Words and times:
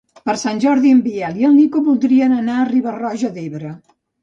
Per 0.27 0.33
Sant 0.43 0.61
Jordi 0.63 0.93
en 0.97 1.03
Biel 1.07 1.37
i 1.41 1.45
en 1.51 1.53
Nico 1.59 1.85
voldrien 1.91 2.35
anar 2.39 2.57
a 2.57 2.67
Riba-roja 2.73 3.33
d'Ebre. 3.39 3.79